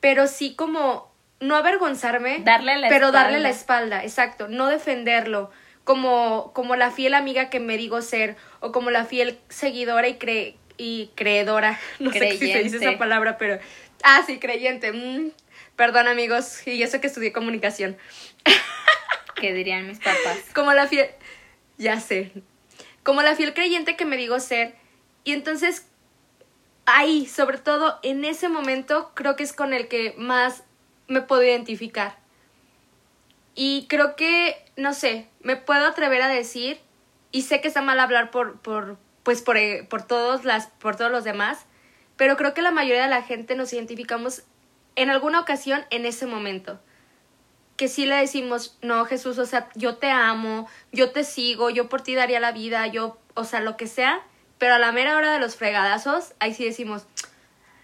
[0.00, 4.02] Pero sí como no avergonzarme, Darle la pero darle la espalda.
[4.04, 5.50] exacto, no defenderlo.
[5.84, 10.14] Como, como la fiel amiga que me digo ser, o como la fiel seguidora y,
[10.14, 12.88] cre y creedora, no sé si se dice Creyente.
[12.88, 13.58] esa palabra, pero...
[14.04, 14.92] Ah, sí, creyente.
[14.92, 15.30] mm,
[15.76, 17.96] Perdón amigos, y eso que estudié comunicación.
[19.42, 20.38] Que dirían mis papás.
[20.54, 21.10] Como la fiel.
[21.76, 22.30] Ya sé.
[23.02, 24.76] Como la fiel creyente que me digo ser.
[25.24, 25.88] Y entonces,
[26.86, 30.62] ahí, sobre todo en ese momento, creo que es con el que más
[31.08, 32.16] me puedo identificar.
[33.56, 36.78] Y creo que, no sé, me puedo atrever a decir,
[37.32, 40.94] y sé que está mal hablar por, por, pues por, eh, por, todos las, por
[40.94, 41.66] todos los demás,
[42.16, 44.44] pero creo que la mayoría de la gente nos identificamos
[44.94, 46.80] en alguna ocasión en ese momento
[47.82, 51.88] que sí le decimos, no, Jesús, o sea, yo te amo, yo te sigo, yo
[51.88, 54.22] por ti daría la vida, yo, o sea, lo que sea,
[54.58, 57.08] pero a la mera hora de los fregadazos, ahí sí decimos,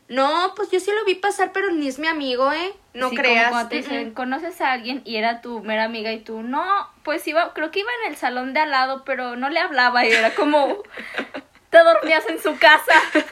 [0.07, 2.75] no, pues yo sí lo vi pasar, pero ni es mi amigo, ¿eh?
[2.95, 3.51] No Sí, como creas.
[3.51, 4.15] cuando te dicen, mm.
[4.15, 5.03] ¿conoces a alguien?
[5.05, 6.65] Y era tu mera amiga y tú, no,
[7.03, 10.07] pues iba, creo que iba en el salón de al lado, pero no le hablaba
[10.07, 10.77] y era como,
[11.71, 12.95] te dormías en su casa.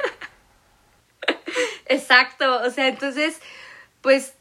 [1.86, 3.40] Exacto, o sea, entonces,
[4.00, 4.34] pues,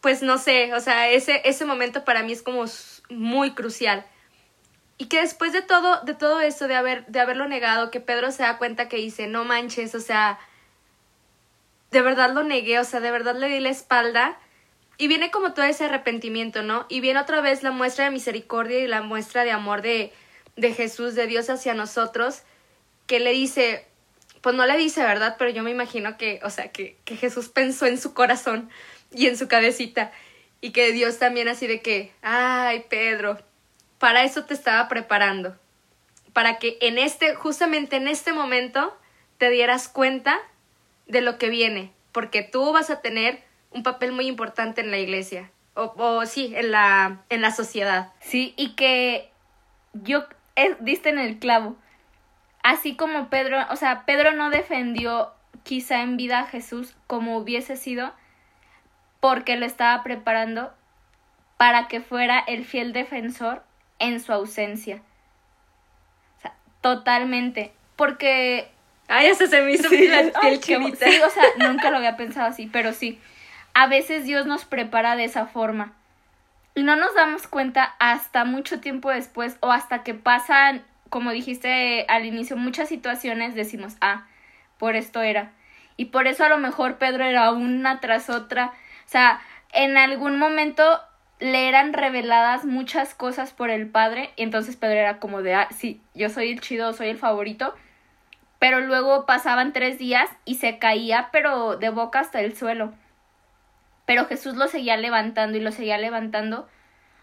[0.00, 2.64] pues no sé, o sea, ese, ese momento para mí es como
[3.08, 4.04] muy crucial.
[4.98, 8.32] Y que después de todo, de todo eso, de haber, de haberlo negado, que Pedro
[8.32, 10.38] se da cuenta que dice, no manches, o sea,
[11.90, 14.38] de verdad lo negué, o sea, de verdad le di la espalda.
[14.98, 16.84] Y viene como todo ese arrepentimiento, ¿no?
[16.90, 20.12] Y viene otra vez la muestra de misericordia y la muestra de amor de,
[20.56, 22.42] de Jesús, de Dios hacia nosotros,
[23.06, 23.86] que le dice,
[24.42, 25.36] pues no le dice, ¿verdad?
[25.38, 28.68] Pero yo me imagino que, o sea, que, que Jesús pensó en su corazón
[29.12, 30.12] y en su cabecita.
[30.60, 33.38] Y que Dios también así de que, ay, Pedro,
[33.98, 35.56] para eso te estaba preparando.
[36.32, 38.96] Para que en este, justamente en este momento,
[39.38, 40.38] te dieras cuenta
[41.06, 41.92] de lo que viene.
[42.12, 45.50] Porque tú vas a tener un papel muy importante en la iglesia.
[45.74, 48.12] O, o sí, en la, en la sociedad.
[48.20, 49.30] Sí, y que
[49.92, 51.76] yo, eh, diste en el clavo.
[52.62, 57.76] Así como Pedro, o sea, Pedro no defendió quizá en vida a Jesús como hubiese
[57.76, 58.12] sido
[59.20, 60.72] porque lo estaba preparando
[61.56, 63.62] para que fuera el fiel defensor
[63.98, 65.02] en su ausencia.
[66.38, 67.72] O sea, totalmente.
[67.96, 68.70] Porque
[69.08, 71.04] Ay, hasta se me hizo Sí, la piel chinita.
[71.10, 73.20] sí, o sea, nunca lo había pensado así, pero sí.
[73.74, 75.92] A veces Dios nos prepara de esa forma.
[76.74, 82.06] Y no nos damos cuenta hasta mucho tiempo después o hasta que pasan, como dijiste
[82.08, 84.26] al inicio, muchas situaciones, decimos, ah,
[84.78, 85.50] por esto era.
[85.96, 88.72] Y por eso a lo mejor Pedro era una tras otra.
[89.10, 89.42] O sea,
[89.72, 91.00] en algún momento
[91.40, 95.68] le eran reveladas muchas cosas por el padre y entonces Pedro era como de, ah,
[95.76, 97.74] sí, yo soy el chido, soy el favorito
[98.60, 102.92] pero luego pasaban tres días y se caía, pero de boca hasta el suelo.
[104.04, 106.68] Pero Jesús lo seguía levantando y lo seguía levantando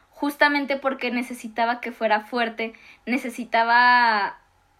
[0.09, 2.73] justamente porque necesitaba que fuera fuerte,
[3.05, 4.39] necesitaba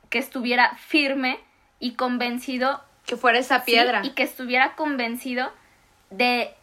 [0.09, 1.39] que estuviera firme
[1.79, 4.01] y convencido Que fuera esa sí, piedra.
[4.03, 5.53] y que estuviera convencido
[6.09, 6.55] de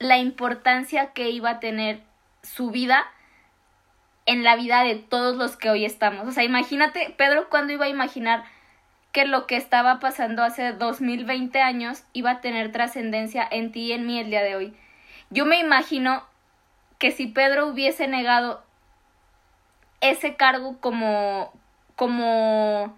[0.00, 2.00] la importancia que iba a tener
[2.42, 3.06] su vida
[4.26, 6.26] en la vida de todos los que hoy estamos.
[6.26, 8.44] O sea, imagínate, Pedro, ¿cuándo iba a imaginar
[9.12, 13.92] que lo que estaba pasando hace 2020 años iba a tener trascendencia en ti y
[13.92, 14.76] en mí el día de hoy?
[15.28, 16.24] Yo me imagino
[16.98, 18.64] que si Pedro hubiese negado
[20.00, 21.52] ese cargo como
[21.94, 22.96] como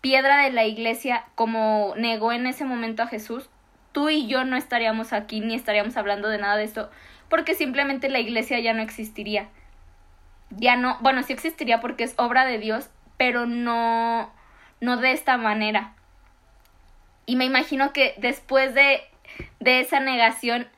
[0.00, 3.50] piedra de la iglesia, como negó en ese momento a Jesús,
[3.92, 6.90] tú y yo no estaríamos aquí ni estaríamos hablando de nada de esto,
[7.28, 9.48] porque simplemente la iglesia ya no existiría.
[10.50, 14.32] Ya no, bueno, sí existiría porque es obra de Dios, pero no
[14.80, 15.94] no de esta manera.
[17.26, 19.02] Y me imagino que después de
[19.60, 20.68] de esa negación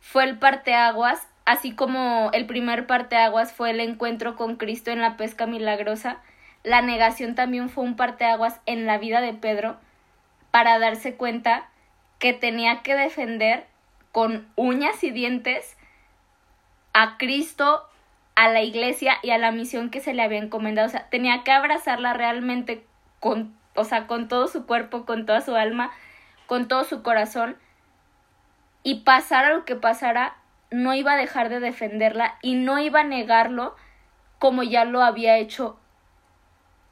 [0.00, 5.16] fue el parteaguas, así como el primer parteaguas fue el encuentro con Cristo en la
[5.16, 6.18] pesca milagrosa,
[6.62, 9.78] la negación también fue un parteaguas en la vida de Pedro
[10.50, 11.68] para darse cuenta
[12.20, 13.66] que tenía que defender
[14.12, 15.76] con uñas y dientes
[16.92, 17.88] a Cristo,
[18.36, 20.86] a la iglesia y a la misión que se le había encomendado.
[20.86, 22.84] O sea, tenía que abrazarla realmente
[23.18, 25.90] con, o sea, con todo su cuerpo, con toda su alma,
[26.46, 27.56] con todo su corazón.
[28.82, 30.36] Y pasara lo que pasara,
[30.70, 33.74] no iba a dejar de defenderla y no iba a negarlo
[34.38, 35.78] como ya lo había hecho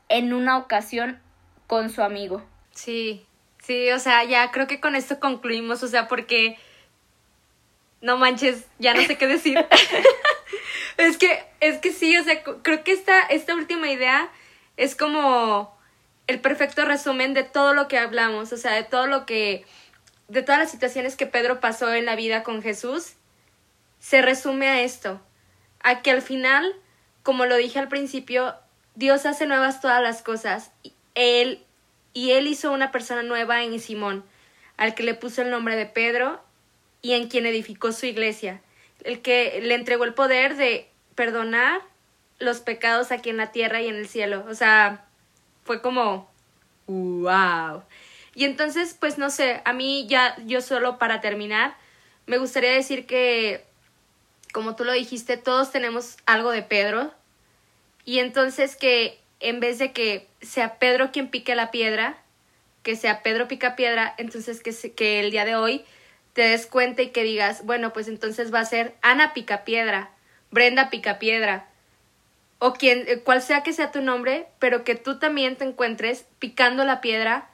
[0.09, 1.21] en una ocasión
[1.67, 2.43] con su amigo.
[2.71, 3.28] Sí,
[3.69, 6.59] sí, o sea, ya creo que con esto concluimos, o sea, porque
[8.01, 9.59] no manches, ya no sé qué decir.
[10.97, 14.31] es que, es que sí, o sea, creo que esta, esta última idea
[14.79, 15.79] es como
[16.27, 19.67] el perfecto resumen de todo lo que hablamos, o sea, de todo lo que,
[20.29, 23.17] de todas las situaciones que Pedro pasó en la vida con Jesús,
[24.01, 25.21] se resume a esto,
[25.81, 26.75] a que al final,
[27.23, 28.55] como lo dije al principio,
[28.95, 30.71] Dios hace nuevas todas las cosas.
[31.15, 31.67] Él,
[32.19, 34.25] y Él hizo una persona nueva en Simón,
[34.77, 36.43] al que le puso el nombre de Pedro
[37.01, 38.61] y en quien edificó su iglesia,
[39.05, 41.81] el que le entregó el poder de perdonar
[42.41, 44.45] los pecados aquí en la tierra y en el cielo.
[44.49, 45.05] O sea,
[45.63, 46.29] fue como,
[46.89, 47.85] wow.
[48.35, 51.77] Y entonces, pues no sé, a mí ya, yo solo para terminar,
[52.27, 53.65] me gustaría decir que,
[54.53, 57.15] como tú lo dijiste, todos tenemos algo de Pedro,
[58.05, 62.19] y entonces que en vez de que sea Pedro quien pique la piedra,
[62.83, 65.85] que sea Pedro pica piedra, entonces que, que el día de hoy
[66.33, 70.11] te des cuenta y que digas, bueno, pues entonces va a ser Ana pica piedra,
[70.51, 71.69] Brenda pica piedra,
[72.59, 76.25] o quien, eh, cual sea que sea tu nombre, pero que tú también te encuentres
[76.39, 77.49] picando la piedra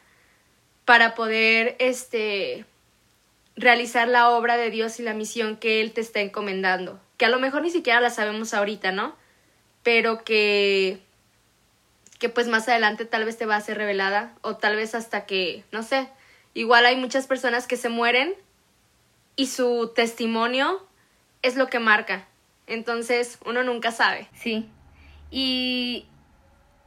[0.85, 2.65] para poder, este,
[3.57, 7.31] realizar la obra de Dios y la misión que Él te está encomendando, que a
[7.31, 9.15] lo mejor ni siquiera la sabemos ahorita, ¿no?
[9.85, 10.99] pero que
[12.25, 15.27] que pues más adelante tal vez te va a ser revelada o tal vez hasta
[15.27, 16.09] que, no sé,
[16.55, 18.33] igual hay muchas personas que se mueren
[19.37, 20.89] y su testimonio
[21.43, 22.27] es lo que marca.
[22.67, 24.27] Entonces, uno nunca sabe.
[24.33, 24.67] Sí.
[25.31, 26.07] Y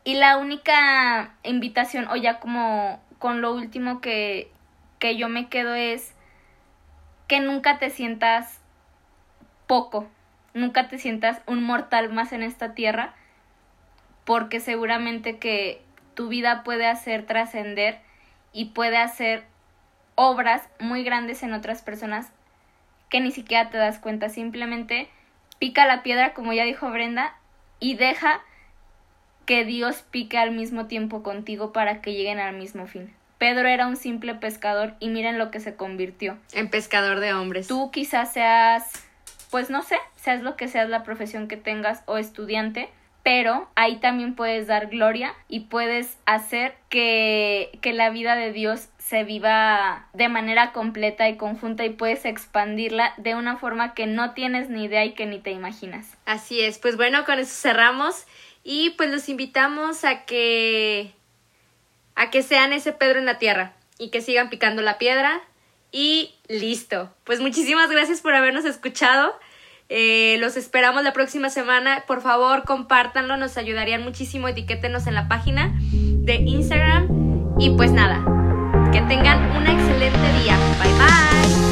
[0.04, 4.50] y la única invitación o ya como con lo último que
[4.98, 6.14] que yo me quedo es
[7.28, 8.58] que nunca te sientas
[9.68, 10.10] poco
[10.56, 13.14] nunca te sientas un mortal más en esta tierra,
[14.28, 15.82] porque seguramente que
[16.14, 17.98] tu vida puede hacer trascender
[18.52, 19.46] y puede hacer
[20.16, 22.30] obras muy grandes en otras personas
[23.10, 24.28] que ni siquiera te das cuenta.
[24.28, 25.08] Simplemente
[25.60, 27.38] pica la piedra, como ya dijo Brenda,
[27.80, 28.42] y deja
[29.46, 33.14] que Dios pique al mismo tiempo contigo para que lleguen al mismo fin.
[33.38, 36.38] Pedro era un simple pescador y miren lo que se convirtió.
[36.52, 37.68] En pescador de hombres.
[37.68, 39.08] Tú quizás seas
[39.52, 42.90] pues no sé, seas lo que seas la profesión que tengas o estudiante,
[43.28, 48.88] pero ahí también puedes dar gloria y puedes hacer que, que la vida de Dios
[49.00, 54.34] se viva de manera completa y conjunta y puedes expandirla de una forma que no
[54.34, 56.16] tienes ni idea y que ni te imaginas.
[56.26, 58.26] Así es, pues bueno, con eso cerramos
[58.64, 61.12] y pues los invitamos a que
[62.16, 65.42] a que sean ese Pedro en la tierra y que sigan picando la piedra
[65.92, 67.14] y listo.
[67.26, 69.38] Pues muchísimas gracias por habernos escuchado.
[69.90, 72.04] Eh, los esperamos la próxima semana.
[72.08, 74.48] Por favor, compártanlo, nos ayudarían muchísimo.
[74.48, 77.56] Etiquétenos en la página de Instagram.
[77.60, 78.24] Y pues nada,
[78.92, 80.58] que tengan un excelente día.
[80.82, 81.67] Bye bye.